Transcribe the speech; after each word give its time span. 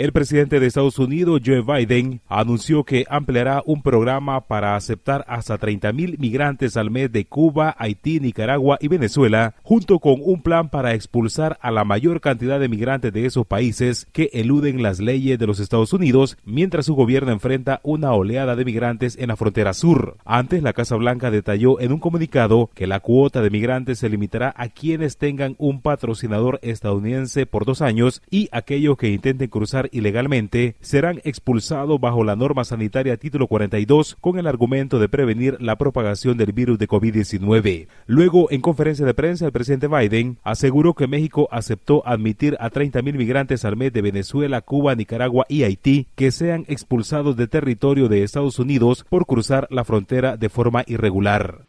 El 0.00 0.12
presidente 0.12 0.60
de 0.60 0.66
Estados 0.66 0.98
Unidos, 0.98 1.42
Joe 1.44 1.60
Biden, 1.60 2.22
anunció 2.26 2.84
que 2.84 3.04
ampliará 3.10 3.62
un 3.66 3.82
programa 3.82 4.40
para 4.46 4.74
aceptar 4.74 5.26
hasta 5.28 5.58
30.000 5.58 6.18
migrantes 6.18 6.78
al 6.78 6.90
mes 6.90 7.12
de 7.12 7.26
Cuba, 7.26 7.76
Haití, 7.78 8.18
Nicaragua 8.18 8.78
y 8.80 8.88
Venezuela, 8.88 9.56
junto 9.62 9.98
con 9.98 10.16
un 10.24 10.40
plan 10.40 10.70
para 10.70 10.94
expulsar 10.94 11.58
a 11.60 11.70
la 11.70 11.84
mayor 11.84 12.22
cantidad 12.22 12.58
de 12.58 12.70
migrantes 12.70 13.12
de 13.12 13.26
esos 13.26 13.46
países 13.46 14.06
que 14.10 14.30
eluden 14.32 14.82
las 14.82 15.00
leyes 15.00 15.38
de 15.38 15.46
los 15.46 15.60
Estados 15.60 15.92
Unidos, 15.92 16.38
mientras 16.46 16.86
su 16.86 16.94
gobierno 16.94 17.30
enfrenta 17.30 17.80
una 17.82 18.14
oleada 18.14 18.56
de 18.56 18.64
migrantes 18.64 19.18
en 19.18 19.28
la 19.28 19.36
frontera 19.36 19.74
sur. 19.74 20.16
Antes, 20.24 20.62
la 20.62 20.72
Casa 20.72 20.96
Blanca 20.96 21.30
detalló 21.30 21.78
en 21.78 21.92
un 21.92 21.98
comunicado 21.98 22.70
que 22.74 22.86
la 22.86 23.00
cuota 23.00 23.42
de 23.42 23.50
migrantes 23.50 23.98
se 23.98 24.08
limitará 24.08 24.54
a 24.56 24.70
quienes 24.70 25.18
tengan 25.18 25.56
un 25.58 25.82
patrocinador 25.82 26.58
estadounidense 26.62 27.44
por 27.44 27.66
dos 27.66 27.82
años 27.82 28.22
y 28.30 28.48
aquellos 28.50 28.96
que 28.96 29.10
intenten 29.10 29.50
cruzar 29.50 29.89
ilegalmente 29.92 30.76
serán 30.80 31.20
expulsados 31.24 32.00
bajo 32.00 32.24
la 32.24 32.36
norma 32.36 32.64
sanitaria 32.64 33.16
título 33.16 33.46
42 33.46 34.16
con 34.20 34.38
el 34.38 34.46
argumento 34.46 34.98
de 34.98 35.08
prevenir 35.08 35.56
la 35.60 35.76
propagación 35.76 36.36
del 36.36 36.52
virus 36.52 36.78
de 36.78 36.88
COVID-19. 36.88 37.88
Luego, 38.06 38.50
en 38.50 38.60
conferencia 38.60 39.06
de 39.06 39.14
prensa, 39.14 39.46
el 39.46 39.52
presidente 39.52 39.88
Biden 39.88 40.38
aseguró 40.42 40.94
que 40.94 41.06
México 41.06 41.48
aceptó 41.50 42.06
admitir 42.06 42.56
a 42.60 42.70
30.000 42.70 43.14
migrantes 43.14 43.64
al 43.64 43.76
mes 43.76 43.92
de 43.92 44.02
Venezuela, 44.02 44.60
Cuba, 44.60 44.94
Nicaragua 44.94 45.46
y 45.48 45.64
Haití 45.64 46.06
que 46.14 46.30
sean 46.30 46.64
expulsados 46.68 47.36
de 47.36 47.48
territorio 47.48 48.08
de 48.08 48.22
Estados 48.22 48.58
Unidos 48.58 49.04
por 49.08 49.26
cruzar 49.26 49.66
la 49.70 49.84
frontera 49.84 50.36
de 50.36 50.48
forma 50.48 50.84
irregular. 50.86 51.64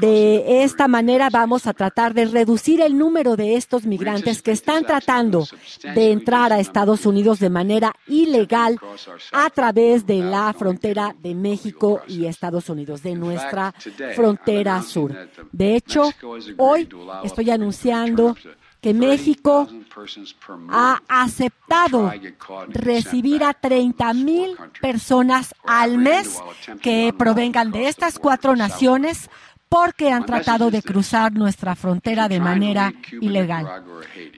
De 0.00 0.62
esta 0.64 0.88
manera 0.88 1.30
vamos 1.30 1.66
a 1.66 1.72
tratar 1.72 2.14
de 2.14 2.26
reducir 2.26 2.80
el 2.80 2.96
número 2.96 3.36
de 3.36 3.56
estos 3.56 3.86
migrantes 3.86 4.42
que 4.42 4.52
están 4.52 4.84
tratando 4.84 5.46
de 5.94 6.12
entrar 6.12 6.49
a 6.52 6.60
Estados 6.60 7.06
Unidos 7.06 7.38
de 7.38 7.50
manera 7.50 7.94
ilegal 8.06 8.78
a 9.32 9.50
través 9.50 10.06
de 10.06 10.18
la 10.18 10.52
frontera 10.52 11.14
de 11.20 11.34
México 11.34 12.02
y 12.06 12.26
Estados 12.26 12.68
Unidos, 12.68 13.02
de 13.02 13.14
nuestra 13.14 13.74
frontera 14.14 14.82
sur. 14.82 15.14
De 15.52 15.76
hecho, 15.76 16.10
hoy 16.56 16.88
estoy 17.24 17.50
anunciando 17.50 18.36
que 18.80 18.94
México 18.94 19.68
ha 20.70 21.02
aceptado 21.08 22.10
recibir 22.68 23.44
a 23.44 23.52
30 23.52 24.14
mil 24.14 24.56
personas 24.80 25.54
al 25.64 25.98
mes 25.98 26.40
que 26.80 27.14
provengan 27.16 27.72
de 27.72 27.88
estas 27.88 28.18
cuatro 28.18 28.56
naciones 28.56 29.28
porque 29.70 30.10
han 30.10 30.26
tratado 30.26 30.72
de 30.72 30.82
cruzar 30.82 31.32
nuestra 31.32 31.76
frontera 31.76 32.28
de 32.28 32.40
manera 32.40 32.92
ilegal. 33.20 33.84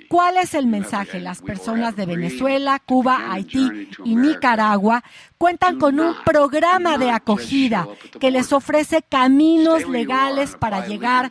¿Cuál 0.07 0.37
es 0.37 0.53
el 0.53 0.67
mensaje? 0.67 1.21
Las 1.21 1.41
personas 1.41 1.97
de 1.97 2.05
Venezuela, 2.05 2.79
Cuba, 2.85 3.33
Haití 3.33 3.89
y 4.05 4.15
Nicaragua 4.15 5.03
cuentan 5.39 5.79
con 5.79 5.99
un 5.99 6.15
programa 6.23 6.99
de 6.99 7.11
acogida 7.11 7.89
que 8.21 8.31
les 8.31 8.53
ofrece 8.53 9.03
caminos 9.03 9.89
legales 9.89 10.55
para 10.55 10.87
llegar 10.87 11.27
a 11.27 11.31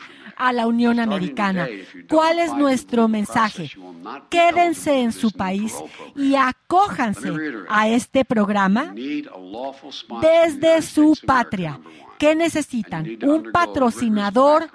la 0.52 0.66
Unión 0.68 1.00
Americana. 1.00 1.68
¿Cuál 2.10 2.40
es 2.40 2.54
nuestro 2.54 3.08
mensaje? 3.08 3.70
Quédense 4.30 5.02
en 5.02 5.12
su 5.12 5.32
país 5.32 5.76
y 6.16 6.36
acójanse 6.36 7.32
a 7.70 7.88
este 7.88 8.26
programa 8.26 8.94
desde 10.22 10.82
su 10.82 11.18
patria. 11.26 11.80
¿Qué 12.18 12.36
necesitan? 12.36 13.18
Un 13.24 13.52
patrocinador 13.52 14.70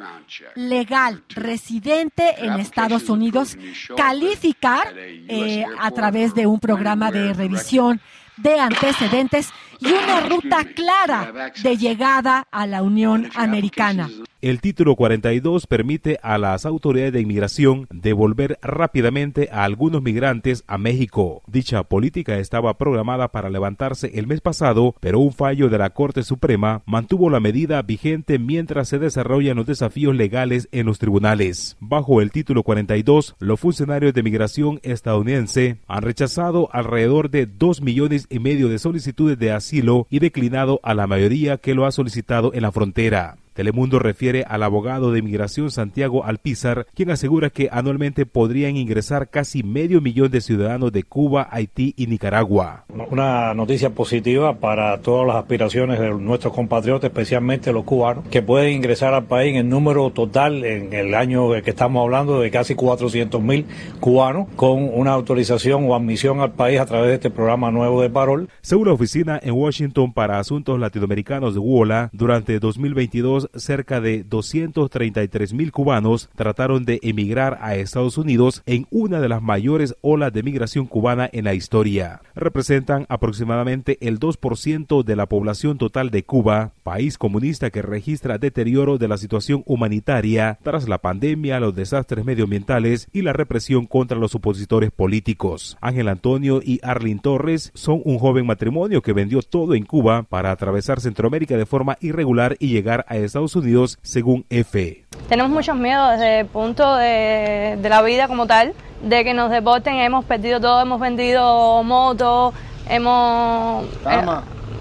legal, 0.57 1.23
residente 1.29 2.35
en 2.39 2.55
Estados 2.55 3.09
Unidos, 3.09 3.57
calificar 3.97 4.93
eh, 4.97 5.65
a 5.79 5.91
través 5.93 6.35
de 6.35 6.47
un 6.47 6.59
programa 6.59 7.13
de 7.13 7.33
revisión 7.35 8.01
de 8.37 8.59
antecedentes 8.59 9.51
y 9.81 9.93
una 9.93 10.21
ruta 10.29 10.65
clara 10.75 11.53
de 11.63 11.77
llegada 11.77 12.47
a 12.51 12.67
la 12.67 12.83
Unión 12.83 13.31
Americana. 13.35 14.09
El 14.43 14.61
título 14.61 14.95
42 14.97 15.67
permite 15.67 16.19
a 16.23 16.39
las 16.39 16.67
autoridades 16.67 17.13
de 17.15 17.21
inmigración 17.21 17.89
devolver 17.91 18.59
rápidamente 18.63 19.49
a 19.51 19.65
algunos 19.65 20.03
migrantes 20.03 20.63
a 20.69 20.79
México. 20.79 21.43
Dicha 21.47 21.83
política 21.83 22.39
estaba 22.39 22.77
programada 22.77 23.33
para 23.33 23.51
levantarse 23.51 24.13
el 24.15 24.27
mes 24.27 24.41
pasado, 24.43 24.95
pero 25.01 25.19
un 25.19 25.33
fallo 25.33 25.69
de 25.69 25.79
la 25.79 25.91
Corte 25.91 26.23
Suprema 26.23 26.83
mantuvo 26.87 27.31
la 27.31 27.41
medida 27.41 27.83
vigente 27.83 28.39
mientras 28.39 28.89
se 28.89 28.99
desarrollan 28.99 29.57
los 29.57 29.67
desafíos 29.67 30.15
legales 30.15 30.69
en 30.71 30.87
los 30.87 30.99
tribunales. 30.99 31.77
Bajo 31.81 32.21
el 32.21 32.31
título 32.31 32.63
42, 32.63 33.37
los 33.41 33.59
funcionarios 33.59 34.13
de 34.15 34.23
migración 34.23 34.81
estadounidense 34.83 35.79
han 35.89 36.03
rechazado 36.03 36.69
alrededor 36.73 37.31
de 37.31 37.47
2 37.47 37.81
millones 37.81 38.27
y 38.31 38.39
medio 38.39 38.69
de 38.69 38.79
solicitudes 38.79 39.39
de 39.39 39.51
asilo 39.51 39.66
y 39.73 40.19
declinado 40.19 40.81
a 40.83 40.95
la 40.95 41.07
mayoría 41.07 41.59
que 41.59 41.75
lo 41.75 41.87
ha 41.87 41.93
solicitado 41.93 42.53
en 42.55 42.63
la 42.63 42.73
frontera. 42.73 43.37
Telemundo 43.57 43.99
refiere 43.99 44.45
al 44.47 44.63
abogado 44.63 45.13
de 45.13 45.21
inmigración 45.21 45.71
Santiago 45.71 46.27
Alpizar, 46.27 46.87
quien 46.95 47.11
asegura 47.11 47.49
que 47.49 47.71
anualmente 47.73 48.27
podrían 48.27 48.77
ingresar 48.77 49.31
casi 49.31 49.63
medio 49.63 50.03
millón 50.03 50.31
de 50.31 50.43
ciudadanos 50.43 50.93
de 50.93 51.05
Cuba, 51.05 51.49
Haití 51.51 51.95
y 51.97 52.07
Nicaragua. 52.07 52.85
Una 53.11 53.55
noticia 53.55 53.89
positiva 53.89 54.57
para 54.59 55.01
todas 55.01 55.27
las 55.27 55.37
aspiraciones 55.37 55.99
de 55.99 56.11
nuestros 56.11 56.53
compatriotas, 56.53 57.09
especialmente 57.09 57.73
los 57.73 57.85
cubanos, 57.85 58.27
que 58.29 58.43
pueden 58.43 58.75
ingresar 58.75 59.15
al 59.15 59.25
país 59.25 59.57
en 59.57 59.71
número 59.71 60.11
total 60.11 60.63
en 60.63 60.93
el 60.93 61.15
año 61.15 61.51
que 61.63 61.71
estamos 61.71 62.03
hablando 62.03 62.41
de 62.41 62.51
casi 62.51 62.75
400 62.75 63.41
mil 63.41 63.65
cubanos 64.01 64.49
con 64.57 64.85
una 64.93 65.13
autorización 65.13 65.89
o 65.89 65.97
admisión 65.97 66.41
al 66.41 66.53
país 66.53 66.79
a 66.79 66.85
través 66.85 67.09
de 67.09 67.15
este 67.15 67.31
programa 67.31 67.71
nuevo 67.71 68.03
de 68.03 68.11
Parol. 68.11 68.51
Según 68.61 68.89
la 68.89 68.93
oficina 68.93 69.41
en 69.43 69.55
Washington 69.55 70.13
para 70.13 70.39
Asuntos 70.39 70.79
Latinoamericanos 70.79 71.55
de 71.55 71.61
WOLA, 71.61 72.11
durante 72.13 72.59
2022 72.59 73.46
cerca 73.55 74.01
de 74.01 74.25
233 74.25 75.53
mil 75.53 75.73
cubanos 75.73 76.29
trataron 76.37 76.85
de 76.85 77.01
emigrar 77.03 77.59
a 77.61 77.77
Estados 77.77 78.19
Unidos 78.19 78.63
en 78.67 78.87
una 78.91 79.21
de 79.21 79.29
las 79.29 79.43
mayores 79.43 79.95
olas 80.01 80.33
de 80.33 80.43
migración 80.43 80.87
cubana 80.87 81.29
en 81.33 81.45
la 81.45 81.55
historia. 81.55 82.21
Representan 82.35 83.07
aproximadamente 83.09 83.99
el 84.01 84.19
2% 84.19 85.05
de 85.05 85.17
la 85.17 85.27
población 85.27 85.79
total 85.79 86.11
de 86.11 86.25
Cuba, 86.25 86.73
país 86.83 87.19
comunista 87.19 87.71
que 87.71 87.83
registra 87.83 88.39
deterioro 88.39 88.99
de 88.99 89.09
la 89.09 89.19
situación 89.19 89.63
humanitaria 89.67 90.59
tras 90.63 90.89
la 90.89 90.99
pandemia, 90.99 91.61
los 91.61 91.75
desastres 91.75 92.25
medioambientales 92.25 93.09
y 93.13 93.23
la 93.23 93.33
represión 93.33 93.87
contra 93.87 94.19
los 94.19 94.35
opositores 94.35 94.91
políticos. 94.91 95.77
Ángel 95.81 96.09
Antonio 96.09 96.61
y 96.63 96.81
Arlene 96.83 97.21
Torres 97.23 97.71
son 97.75 98.01
un 98.05 98.19
joven 98.19 98.47
matrimonio 98.47 99.03
que 99.03 99.13
vendió 99.13 99.43
todo 99.43 99.75
en 99.75 99.85
Cuba 99.85 100.23
para 100.23 100.51
atravesar 100.51 101.01
Centroamérica 101.01 101.57
de 101.57 101.67
forma 101.67 101.99
irregular 102.01 102.57
y 102.59 102.69
llegar 102.69 103.05
a 103.09 103.17
Estados 103.17 103.36
Estados 103.37 103.57
Unidos, 103.57 103.99
según 104.01 104.47
EFE. 104.49 105.05
Tenemos 105.29 105.53
muchos 105.53 105.77
miedos 105.77 106.13
desde 106.13 106.41
el 106.41 106.47
punto 106.47 106.97
de, 106.97 107.79
la 107.83 108.01
vida 108.01 108.29
como 108.29 108.47
tal, 108.47 108.73
de 109.03 109.25
que 109.25 109.35
nos 109.35 109.51
deporten, 109.51 109.97
hemos 109.97 110.25
perdido 110.25 110.59
todo, 110.59 110.81
hemos 110.81 110.99
vendido 110.99 111.83
motos, 111.83 112.55
hemos... 112.89 113.85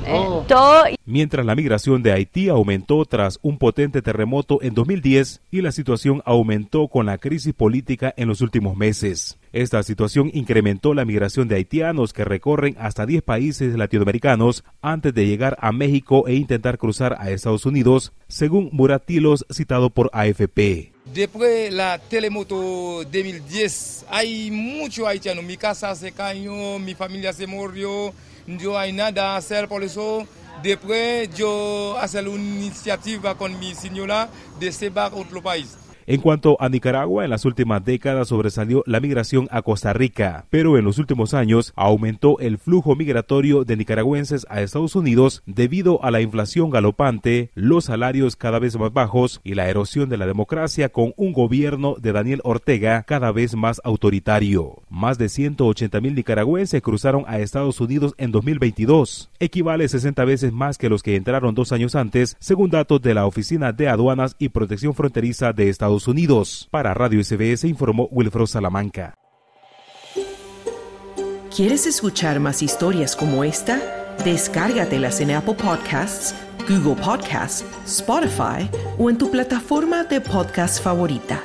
Eh, 0.07 0.21
todo. 0.47 0.85
Mientras 1.07 1.45
la 1.45 1.53
migración 1.53 2.01
de 2.01 2.11
Haití 2.11 2.49
aumentó 2.49 3.05
tras 3.05 3.37
un 3.43 3.59
potente 3.59 4.01
terremoto 4.01 4.63
en 4.63 4.73
2010 4.73 5.41
y 5.51 5.61
la 5.61 5.71
situación 5.71 6.23
aumentó 6.25 6.87
con 6.87 7.05
la 7.05 7.19
crisis 7.19 7.53
política 7.53 8.11
en 8.17 8.27
los 8.27 8.41
últimos 8.41 8.75
meses. 8.75 9.37
Esta 9.53 9.83
situación 9.83 10.31
incrementó 10.33 10.95
la 10.95 11.05
migración 11.05 11.47
de 11.47 11.57
haitianos 11.57 12.11
que 12.11 12.25
recorren 12.25 12.75
hasta 12.79 13.05
10 13.05 13.21
países 13.21 13.75
latinoamericanos 13.75 14.63
antes 14.81 15.13
de 15.13 15.27
llegar 15.27 15.57
a 15.61 15.71
México 15.71 16.27
e 16.27 16.33
intentar 16.33 16.79
cruzar 16.79 17.15
a 17.19 17.29
Estados 17.29 17.67
Unidos, 17.67 18.11
según 18.27 18.69
Muratilos 18.71 19.45
citado 19.53 19.91
por 19.91 20.09
AFP. 20.11 20.91
Después 21.13 21.71
la 21.71 21.99
telemoto 21.99 23.03
2010, 23.03 24.07
hay 24.09 24.49
muchos 24.49 25.07
haitianos. 25.07 25.43
Mi 25.45 25.55
casa 25.55 25.93
se 25.93 26.11
cayó, 26.11 26.79
mi 26.79 26.95
familia 26.95 27.31
se 27.31 27.45
murió 27.45 28.11
yo 28.47 28.77
hay 28.77 28.93
nada 28.93 29.33
a 29.33 29.37
hacer 29.37 29.67
por 29.67 29.83
eso. 29.83 30.27
depre 30.63 31.27
jo 31.37 31.49
asel 32.01 32.27
un 32.31 32.41
inisiativ 32.41 33.25
akon 33.25 33.57
mi 33.59 33.73
sinyo 33.75 34.05
la 34.05 34.27
de 34.59 34.71
se 34.71 34.89
bar 34.89 35.13
outlo 35.13 35.41
pais. 35.41 35.84
En 36.07 36.21
cuanto 36.21 36.55
a 36.61 36.69
Nicaragua, 36.69 37.23
en 37.23 37.31
las 37.31 37.45
últimas 37.45 37.83
décadas 37.83 38.27
sobresalió 38.27 38.83
la 38.85 38.99
migración 38.99 39.47
a 39.49 39.63
Costa 39.63 39.91
Rica, 39.91 40.45
pero 40.51 40.77
en 40.77 40.85
los 40.85 40.99
últimos 40.99 41.33
años 41.33 41.73
aumentó 41.75 42.37
el 42.39 42.59
flujo 42.59 42.95
migratorio 42.95 43.65
de 43.65 43.75
nicaragüenses 43.75 44.45
a 44.47 44.61
Estados 44.61 44.95
Unidos 44.95 45.41
debido 45.47 46.03
a 46.03 46.11
la 46.11 46.21
inflación 46.21 46.69
galopante, 46.69 47.49
los 47.55 47.85
salarios 47.85 48.35
cada 48.35 48.59
vez 48.59 48.77
más 48.77 48.93
bajos 48.93 49.41
y 49.43 49.55
la 49.55 49.67
erosión 49.67 50.07
de 50.07 50.17
la 50.17 50.27
democracia 50.27 50.89
con 50.89 51.15
un 51.17 51.33
gobierno 51.33 51.95
de 51.99 52.11
Daniel 52.11 52.41
Ortega 52.43 53.01
cada 53.01 53.31
vez 53.31 53.55
más 53.55 53.81
autoritario. 53.83 54.83
Más 54.91 55.17
de 55.17 55.27
180 55.27 56.01
mil 56.01 56.13
nicaragüenses 56.13 56.83
cruzaron 56.83 57.23
a 57.27 57.39
Estados 57.39 57.81
Unidos 57.81 58.13
en 58.19 58.31
2022, 58.31 59.31
equivale 59.39 59.87
60 59.87 60.23
veces 60.23 60.53
más 60.53 60.77
que 60.77 60.89
los 60.89 61.01
que 61.01 61.15
entraron 61.15 61.55
dos 61.55 61.71
años 61.71 61.95
antes, 61.95 62.37
según 62.39 62.69
datos 62.69 63.01
de 63.01 63.15
la 63.15 63.25
Oficina 63.25 63.71
de 63.71 63.89
Aduanas 63.89 64.35
y 64.37 64.49
Protección 64.49 64.93
Fronteriza 64.93 65.51
de 65.51 65.69
Estados 65.69 65.94
Unidos. 66.07 66.67
Para 66.71 66.93
Radio 66.93 67.23
SBS 67.23 67.63
informó 67.63 68.07
Wilfredo 68.11 68.47
Salamanca. 68.47 69.13
¿Quieres 71.55 71.87
escuchar 71.87 72.41
más 72.41 72.61
historias 72.61 73.15
como 73.15 73.45
esta? 73.45 73.79
Descárgatelas 74.25 75.21
en 75.21 75.31
Apple 75.31 75.53
Podcasts, 75.53 76.35
Google 76.67 77.01
Podcasts, 77.01 77.63
Spotify 77.85 78.69
o 78.97 79.09
en 79.09 79.17
tu 79.17 79.31
plataforma 79.31 80.03
de 80.03 80.19
podcast 80.19 80.83
favorita. 80.83 81.41